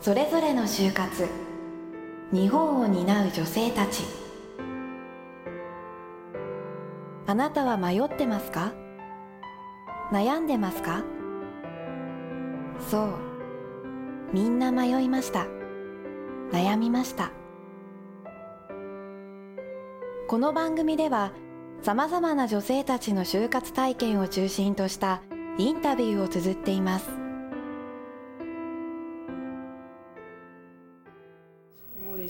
[0.00, 1.26] それぞれの就活。
[2.32, 4.04] 日本を担う女性たち。
[7.26, 8.72] あなたは迷ってますか？
[10.12, 11.02] 悩んでますか？
[12.88, 13.08] そう。
[14.32, 15.46] みんな迷いました。
[16.52, 17.32] 悩みました。
[20.28, 21.32] この番組では
[21.82, 25.22] さまざまな女性たちの就活体験を中心とした
[25.58, 27.25] インタビューを綴っています。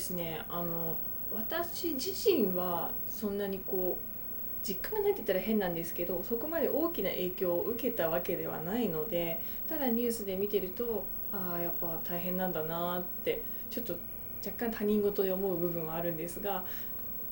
[0.07, 0.97] ですねあの
[1.35, 13.97] 私自身はそんなにこう実感がないって言ったら変なんですけどそこまで大きな影響を受けたわけではないのでただニュースで見てるとああやっぱ大変なんだなってちょっと
[14.45, 16.65] 若干他人事で思う部分はあるんですが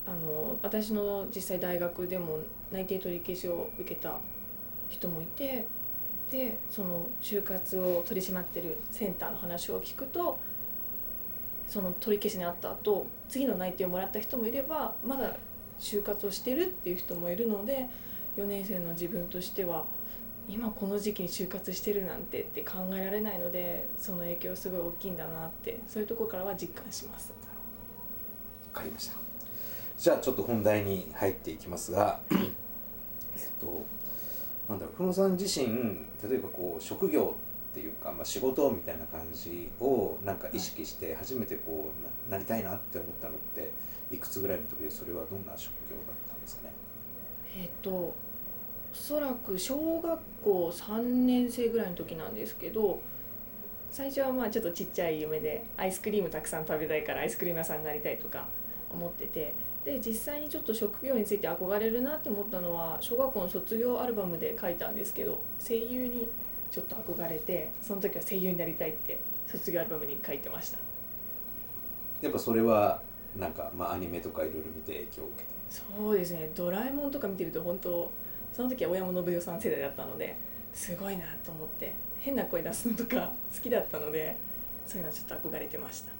[0.07, 2.41] あの私の実際大学でも
[2.73, 4.19] 内定取り消しを受けた
[4.89, 5.67] 人もいて
[6.31, 10.39] でその就活を取り締まってるセンターの話を聞くと
[11.69, 15.35] その取り消しにあった後次の内定をもらった人もいればまだ
[15.81, 17.89] 就活をしてるっていう人もいるので
[18.37, 19.85] 4年生の自分としては
[20.49, 27.33] 今この時期に就活してるなんてって考えられないのでその影響すごい大きいんだなってそういうところからは実感します。
[28.73, 29.15] わかりました。
[29.97, 32.41] じゃあちょっと本題に入っていきますがえっ
[33.61, 33.85] と
[34.69, 35.67] なんだろう久野さん自身
[36.29, 37.37] 例えばこう職業
[37.75, 41.91] っていうか、まあ、仕事みたいな感じをなんか意識して初めてこ
[42.31, 43.73] うななりたいなって思ったのって
[44.15, 46.73] いくつぐらいの時でそれはどんな職業だったんですかね？
[47.59, 48.15] えっ、とお
[48.93, 53.01] そらく小学校3年生ぐらいの時なんですけど
[53.91, 58.47] 最初はまあちょっとちっちゃい夢でアイスクリームたくさん食べたいからアイスクリーム屋さんになりたいとか
[58.89, 59.53] 思ってて
[59.85, 66.29] で実際にちょっと職業について憧れるなって思ったのは小学校の卒業アルバムで書いたんですけど声優に
[66.75, 70.79] ちょっと憧れてその時は声優になりたいって卒業アルバムに書いてました。
[72.21, 73.01] やっぱそれは
[73.39, 75.51] なんか、まあ、アニメとかいろいろ見て影響を受けて。
[75.71, 78.11] そうですね「ドラえもん」とか見てると本当
[78.53, 80.35] その時は大山信代さん世代だったので
[80.73, 84.37] すごいなと思って変な声出すのとか 好きだったので
[84.85, 86.11] そういうのはちょっと憧れてました。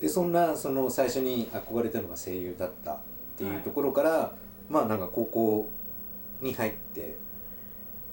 [0.00, 2.98] でそんなその最初に憧れたのが声優だったっ
[3.36, 4.32] ていうところから、
[4.68, 5.68] まあなんか高校
[6.40, 7.16] に入って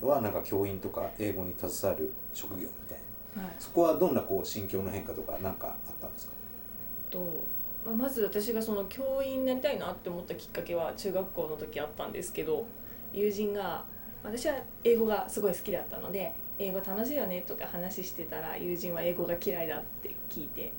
[0.08, 3.00] はなんか教員とか英語に携わる職業みたい
[3.36, 3.44] な。
[3.44, 3.56] はい。
[3.60, 6.34] そこはどんなこう心境の変化とか何かあったんですか？
[7.10, 7.44] と、
[7.86, 12.66] まあ、まず私がその教員になりたいなって思ったきっかけは中学校の時あったんですけど
[13.12, 13.86] 友人が
[14.24, 20.72] 私は英語がすごい好きだったので英語楽しいよねとか話してたら友人は英語が嫌いだって聞いて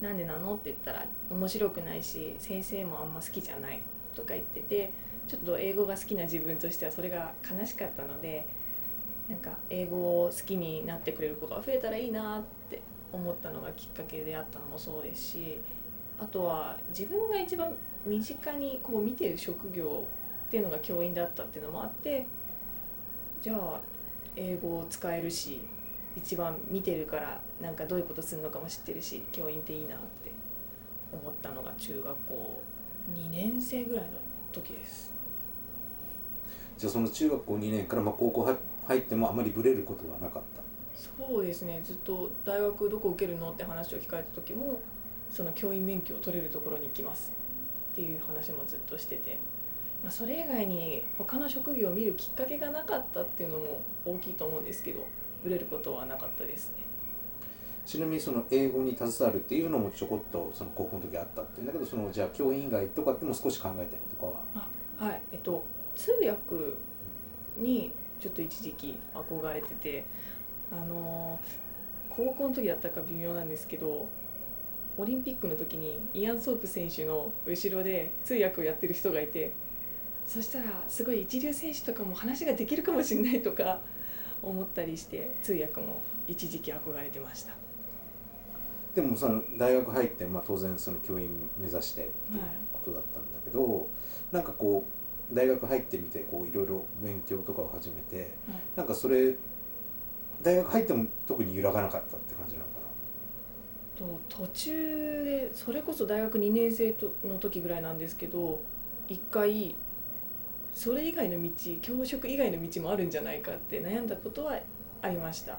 [0.00, 3.82] なんでなのって言ったら面白くないし先生もあんま好きじゃない
[4.14, 4.92] とか言ってて
[5.28, 8.46] ちょっと英語が好きな自分としてはそれが悲しかったので
[9.30, 12.82] なんか英語を好きになってくれる子が増えたらいいなって
[13.12, 15.60] 思ったのがきっかけであったのもそうですし
[16.18, 17.72] あとは自分が一番
[18.04, 20.08] 身近にこう見てる職業
[20.46, 22.26] っていうのが教員だったっていうのもあって
[23.40, 23.80] じゃあ
[24.34, 25.62] 英語を使えるし
[26.16, 30.32] 一番見てるからなんかどういうことするのかも知ってるし教員っていいなって
[31.12, 32.60] 思ったのが中学校
[33.14, 34.10] 2年生ぐらいの
[34.50, 35.14] 時です。
[36.76, 38.44] じゃあその中学校2年からまあ高校
[38.90, 40.62] 入ってもあまりブレることはなかった。
[40.92, 41.80] そうですね。
[41.84, 44.80] ずっと大学どこ受けるのって話を聞かれた時も
[45.30, 47.32] その教員免許を取れるところに行きます
[47.92, 49.38] っていう話もずっとしてて、
[50.02, 55.06] まあ、それ以外に他の職業を見るきっかけがなかったっていうのも大きいと思うんですけど
[55.44, 56.82] ブレることはなかったですね。
[57.86, 64.26] ちなみにその英語に携わるっていうのもちょこっとその高校の時あったっていうんだけどそのじゃあ教員以外とかっても少し考えたりとか
[64.56, 64.66] は？
[64.98, 65.22] はい。
[65.32, 65.64] えっと
[65.94, 66.74] 通訳
[67.56, 70.04] にちょっと一時期憧れてて
[70.70, 71.40] あの
[72.08, 74.08] 高校の時だったか微妙なんですけど
[74.96, 79.52] オリンピックの時にイアン・ソープ選手の後ろで通訳をやってる人がいて
[80.26, 83.80] そしたらすごい一流選手とかも話ができるかもしれないとか
[84.42, 87.54] 思ったりして通訳も一時期憧れてました。
[88.94, 92.40] でもその大学入って、まあ、当然その教員目指してっていう
[92.72, 93.88] ことだったんだけど、
[94.32, 94.99] なんかこう
[95.32, 98.32] 大学入ってみてこういろいろ勉強とかを始めて
[98.76, 99.34] なんかそれ
[100.42, 102.80] 大学入っても特に揺らがなかったって感じなのか
[103.96, 108.60] と途中でそれこそ大学2年生との時ぐらいなんですけど
[109.08, 109.74] 一回
[110.72, 111.50] それ以外の道
[111.82, 114.58] 教職以外の道もあるんじゃないかって悩んだことは
[115.02, 115.58] ありました。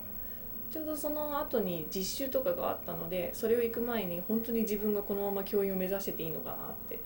[0.71, 6.57] ちょうどその後に実習とかがあったのでそれを行く前に本当に自分がこのまま教員を目指してていいのかなっ
[6.89, 6.97] て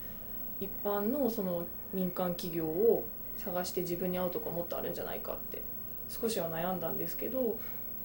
[0.59, 3.03] 一般のその民間企業を
[3.37, 5.61] 探して自分に合うとこもっとあるんじゃないかって
[6.07, 7.57] 少しは悩んだんですけど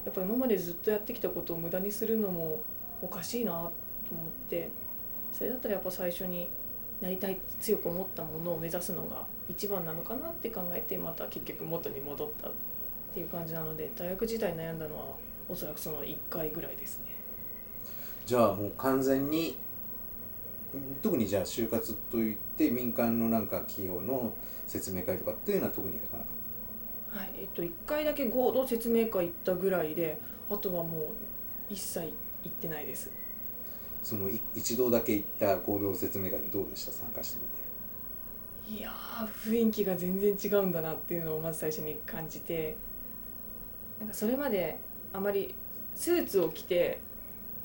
[0.04, 2.62] やっぱり今までずっとやってきたことを無駄にするのも
[3.02, 3.72] おかしいなと思っ
[4.48, 4.70] て
[5.32, 6.48] それだったらやっぱ最初に
[7.00, 12.52] なりたいって強く思ったものを目指すのが一番なのかなって考えてまた結局元に戻ったっ
[13.14, 15.04] ていう感じなので大学時代悩んだのは
[15.48, 17.06] おそらくその1回ぐらいですね。
[18.26, 19.56] じゃあもう完全に
[21.02, 24.34] 特にじゃあ就活といって民間のなんか企業の
[24.66, 26.34] 説明会とかっていうのは特には行かなかっ
[27.18, 31.02] はいえっと、1回だけ合同説明会行ったぐらいであとはもう
[31.68, 32.12] 一切
[32.44, 33.10] 行ってないです。
[33.10, 36.92] たそのい一度だけ行った合同説明会どうでした？
[36.92, 38.80] 参加してみて。
[38.80, 42.76] いやー雰囲気が全然違うんだなっていうのをまず最初に感じて。
[43.98, 44.80] なんかそれまで
[45.12, 45.54] あまり
[45.94, 47.00] スーツを着て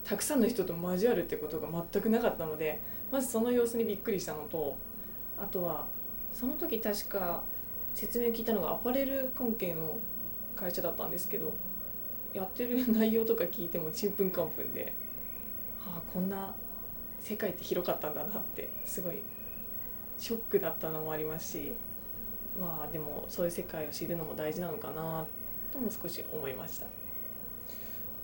[0.05, 2.79] たくさんの人と交わるってことが全くなかったので
[3.11, 4.77] まずその様子にびっくりしたのと
[5.37, 5.87] あとは
[6.31, 7.43] その時確か
[7.95, 9.97] 説明を聞いたのがアパレル関係の
[10.55, 11.53] 会社だったんですけど
[12.33, 14.93] やってる内容とか聞いてもちんぷんかんぷんで、
[15.79, 16.53] はあ、こんな
[17.19, 19.23] 世界って広かったんだなってすごい
[20.17, 21.73] ショックだったのもありますし
[22.59, 25.25] まあでもそういう世界を知るのも大事なのかな
[25.71, 26.85] とも少し思いました。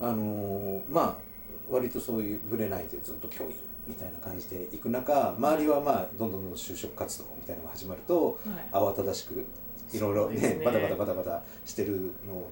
[0.00, 1.31] あのーまあ
[1.70, 3.52] 割とそういうぶれないでずっと教員
[3.86, 8.38] みたいな感じで行く中周りはまあどんどんどんどん就職活動みたいなのが始まると
[8.72, 8.92] はい。
[8.92, 9.44] 慌ただしく
[9.92, 10.62] いろいろねね。
[10.64, 12.48] バタバタバタバタしてるの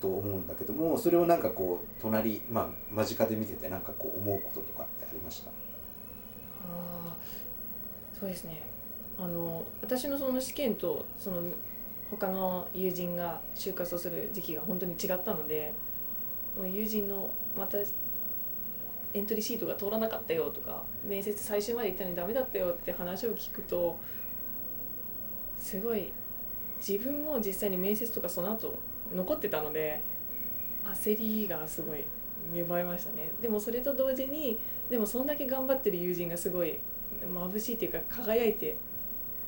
[0.00, 5.50] と思うんだけどもそれをなんかこう隣まあ間近で見ててなんかこう思うこととかってありました？
[5.50, 5.52] あ
[7.08, 7.16] あ
[8.18, 8.62] そうですね。
[9.18, 11.40] あの私のその試験とその
[12.10, 15.72] 他の友人が就活をする時期が本当に違ったので
[16.56, 17.78] もう友人のまた
[19.16, 23.98] エントリーシートが通らなかったよとか面接最終まで行ったのにダメだったよって話を聞くと
[25.56, 26.12] すごい
[26.86, 28.78] 自分も実際に面接とかその後
[29.14, 30.02] 残ってたので
[30.84, 32.04] 焦りがすごい
[32.52, 33.32] 芽生えましたね。
[33.40, 34.58] でもそれと同時に
[34.90, 36.78] でもそんだけ頑張ってる友人がすごい
[37.24, 38.76] 眩しいっていうか輝いて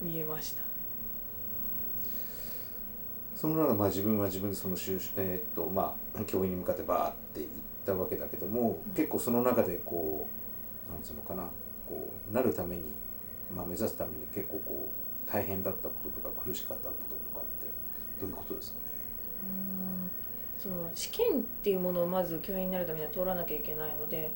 [0.00, 0.62] 見えました。
[3.36, 7.48] その中まあ自分は自分でその就えーっとまあ教員に向かってバーって行っ
[7.88, 8.92] たわけだけども、うん。
[8.94, 10.28] 結構その中でこ
[10.88, 11.48] うなんつうのかな
[11.88, 12.84] こうなるために
[13.54, 17.66] まあ目指すために結構こう大変だったこととか苦しかったこととかって
[18.20, 18.84] どういうことですかね？
[20.58, 24.32] その試験っていうものをまず教員になるためには通らなきゃいけないので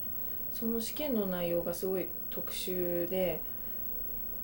[0.53, 3.41] その試験の内容がすごい特殊で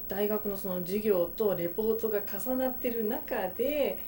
[0.09, 4.03] 大学のその授業とレポートが重なってる中で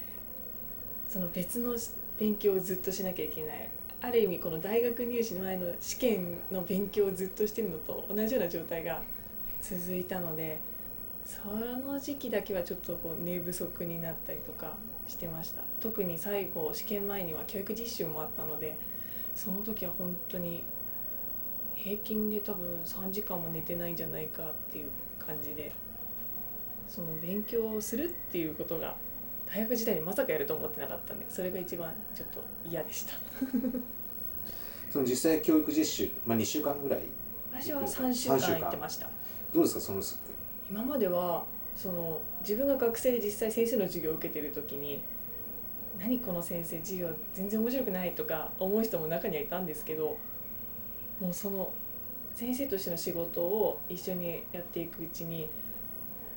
[1.06, 1.76] その別の
[2.18, 3.70] 勉強をずっとしなきゃいけない
[4.02, 9.02] ある意味この大学入試の前の試験の勉強をずっとしてるのと同じような状態が
[9.60, 10.60] 続いたので
[11.26, 14.76] その時期だけはちょっとこう寝不足になったりとか
[15.06, 15.62] してました。
[15.80, 18.78] 特に最後試験前には教育実習もあったので
[19.34, 20.64] その時は本当に
[21.74, 25.72] 平均で多分3時間も寝てないんじゃないかっていう感じで
[26.88, 28.96] その勉強をするっていうことが
[29.52, 33.12] 大学時代にまさかやると思ってなかったんでそれが一番ちょっと嫌でした。
[34.90, 37.02] その実際教育実習、まあ、2週間ぐらい
[37.52, 39.08] 私は3週間行ってました。
[39.54, 39.80] どうですか？
[39.80, 40.02] その
[40.70, 41.44] 今までは
[41.76, 45.00] その自分が学生で実際先生の授業を受けてる時に
[45.98, 50.16] 何この先生授業全然面白くないとか思う人も中にはいたんですけど
[51.20, 51.72] もうその
[52.34, 55.48] 先生としての仕事を一緒にやっていくうちに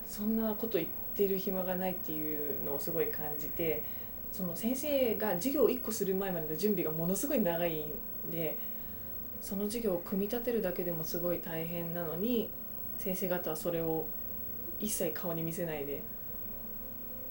[0.06, 3.84] そんなこと言っててる暇がないっていうのをすごい感じて
[4.32, 7.86] その先生が授業を1個する前までの準備がものすごい長い
[8.28, 8.58] んで
[9.40, 12.50] その授業を組み立てるだけでもすごい大変なのに
[12.98, 14.08] 先生方はそれを
[14.80, 16.02] 一切顔に見せないで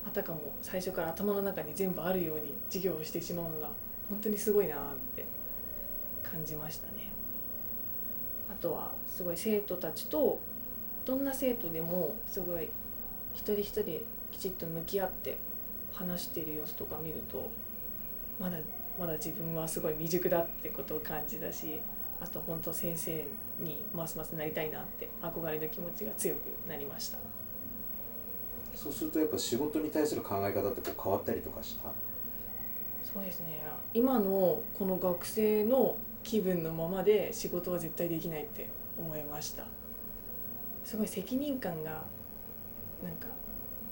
[0.06, 3.68] あたかも最初から頭の中に全部あるように授業をしてしまうのが
[4.08, 4.78] 本当にすごいなっ
[5.16, 5.24] て
[6.22, 7.10] 感じましたね。
[8.50, 10.38] あとはすごい生徒たちと
[11.04, 12.68] どんな生徒でもすごい
[13.34, 15.38] 一人一人きちっと向き合って
[15.92, 17.50] 話している様子とか見ると
[18.40, 18.56] まだ
[18.98, 21.80] まだ自分はすごい未熟だってことを感じたし
[22.20, 23.24] あと本当先生
[23.58, 27.18] にますますなりたいなって憧れの気持ちが強くなりました。
[28.74, 31.90] そうするとやっぱ仕事に対する考え方ってこう変わったりとかした？
[33.02, 33.62] そうですね。
[33.92, 39.66] 今のこの学生の気分のままで仕事は絶対できないって思いました。
[40.84, 42.04] すごい責任感が
[43.02, 43.26] なんか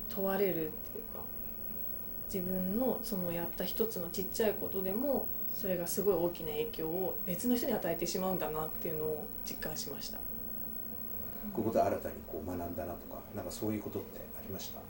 [0.08, 1.22] 問われるっていうか
[2.32, 10.18] 自分のそのやった一つのちっちゃいことでもそれがすごい大きな影響を別の人に与えてしまうんだなっていうのを実感しました。
[11.52, 14.80] ここで新たにこう学んだなとかなんかそういうことってありました？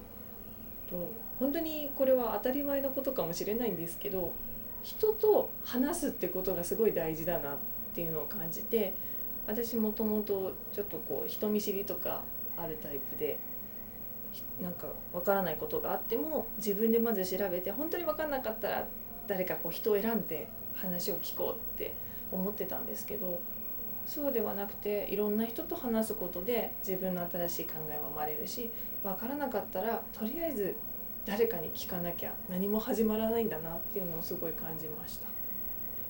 [0.91, 4.33] と本当にこれは当たり前のことかもしれないんですけど
[4.83, 7.57] 人と話すってことがすごい大事だなっ
[7.91, 8.95] っていうのを感じて
[9.49, 12.21] 私もともとちょっとこう人見知りとか
[12.57, 13.37] あるタイプで
[14.61, 18.87] なんか分からないことがあっても自分でまず調べて本当に分かんなかったら
[19.27, 21.95] 誰かこう人を選んで話を聞こうって
[22.31, 23.41] 思ってたんですけど
[24.07, 28.71] そうではなくていろんな人と話すことで自分の新しい考えも生まれるし
[29.03, 30.77] 分からなかったらとりあえず
[31.25, 35.29] 誰かに聞かなきゃ何も始まらないんだなっていうのをすごい感じました。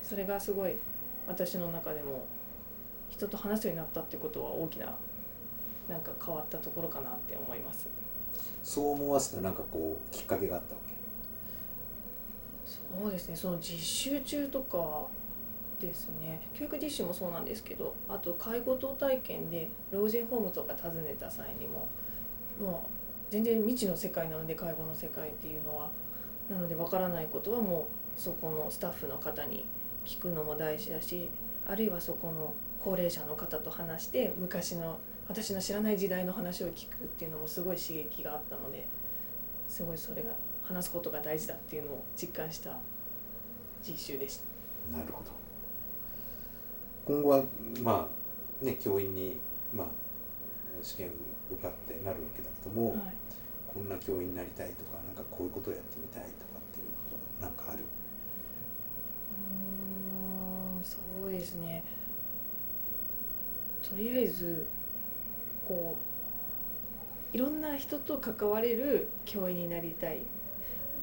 [0.02, 0.76] それがすごい
[1.26, 2.26] 私の中でも
[3.10, 4.96] 人と話すようになったってことは大きな
[5.90, 7.88] なんか変わったところかなって思います。
[8.62, 10.92] そう思わせたなんかこうきっかけがあったわけ？
[12.64, 13.36] そうですね。
[13.36, 15.06] その実習中とか
[15.80, 16.40] ですね。
[16.54, 21.88] 教育実習もそうなんですけどあと介護等体験で老人ホームとか訪ねた際にも
[22.60, 22.88] も
[23.28, 25.90] う全然未知の世界なので介護の世界っていうのは。
[26.48, 29.66] なのでわからないことはもうそこのスタッフの方に
[30.04, 31.30] 聞くのも大事だし
[31.64, 34.98] あるいはそこの高齢者の方と話して昔の
[35.30, 38.84] 私の知らない時代の話を聞くっていうのもすごい刺激があったので
[39.68, 42.76] すごいそれが話すことが大事だっていうのを実感した
[43.80, 44.40] 実習でし
[44.90, 44.98] た。
[44.98, 45.30] なるほど。
[47.04, 47.44] 今後は
[47.80, 48.08] ま
[48.60, 49.38] あね教員に
[49.72, 49.86] まあ
[50.82, 51.10] 試験
[51.48, 52.98] 受かってなるわけだけども、はい、
[53.72, 57.84] こんな教員になりたいとかなんかこういうことをやってみたいとかっていうことなんかある？
[59.30, 61.84] うーんそうですね。
[63.80, 64.66] とりあえず
[65.70, 65.96] こ
[67.32, 70.22] ういろんな人と関われる教員になりたい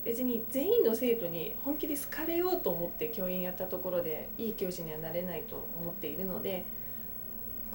[0.03, 6.65] 別に全員の生徒に本気で好かれようと思って教員やったところでいい教師にはなれないと思っているので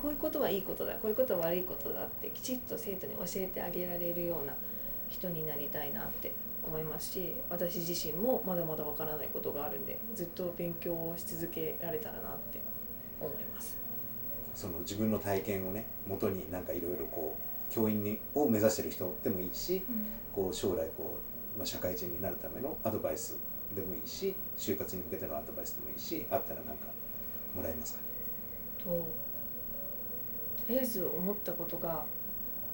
[0.02, 4.52] こういうことはいいことだこういうことは悪いことだってきちっと生徒に教えてあげられるような
[5.08, 12.22] 人になりたいなって思いますし私自身もまだまだわからないことがあるんでずっと勉強をし続けられたらなっ
[12.52, 12.60] て
[13.18, 13.81] 思います。
[14.54, 19.82] その自分の体験をね元になんかいろいろこう教員にを目指してる人でもいいし
[20.34, 21.18] こう将来こ
[21.56, 23.38] う、まあ、社会人になるためのアドバイス
[23.74, 26.86] でもいいし就活に向けてのアドバイスでもいいしあったらなんか
[27.56, 28.00] もらえますか
[28.78, 29.06] とと
[30.68, 32.04] りあえず思ったことが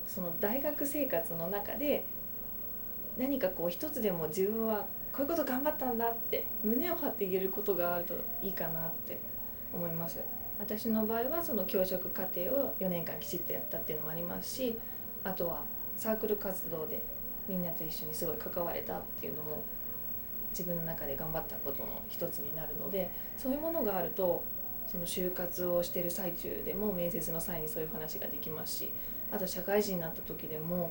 [0.06, 2.04] その大学生活の中で
[3.16, 9.18] 何かこう一つでも自分はこういうこと頑張ったんだって胸を張って言えることがあるといいかなって
[9.72, 10.20] 思います
[10.58, 14.78] 私の場合はその教職課程を4年間きちっとやったっていうのもありますし
[15.24, 15.62] あとは
[15.96, 17.02] サークル活動で
[17.48, 19.62] みんなと一緒にすごい関われたっていうのも
[20.50, 24.42] 自分の中で頑張ったことの一つになるのでそういうものがあると
[24.86, 28.92] その就活をしてる最中でも面接の際にそういう話ができますし
[29.30, 30.90] あと社会人になった時でも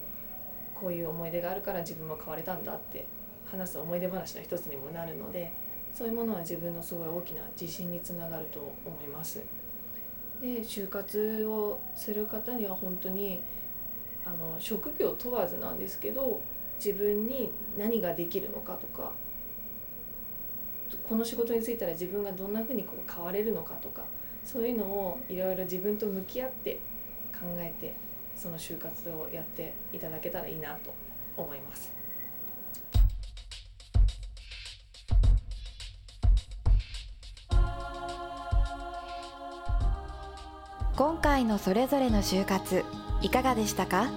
[0.76, 3.08] こういう思い出があるから自分は変われたんだって
[3.52, 5.52] 話す思い出話の一つにもなるので
[5.98, 9.42] そういうものは自分のすごい大きな自信につながると思います。
[10.40, 13.42] で就活をする方には本当に
[14.24, 16.40] あの職業問わずなんですけど
[16.78, 17.50] 自分に
[17.80, 19.12] 何ができるのかとか
[21.10, 24.04] この仕事に就いたら自分がどんなふうにこう変われるのかとか
[24.46, 26.80] そういうのをいろいろ自分と向き合って
[27.34, 27.96] 考えて
[28.36, 30.94] その就活をやっていただけたらいいなと
[31.36, 31.97] 思います。
[40.98, 42.84] 今回のそれぞれの就活
[43.22, 44.10] いかがでしたか？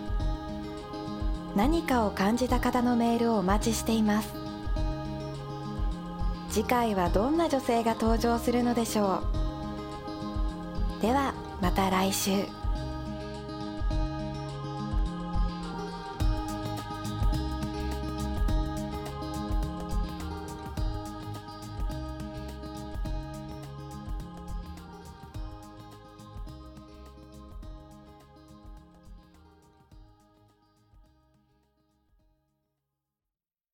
[1.55, 4.33] 何かを感じた方のメールをお待ちしています。
[6.49, 9.23] 次回はどんな女性が登場するのでしょ
[10.99, 11.03] う？
[11.03, 12.47] ではまた来週。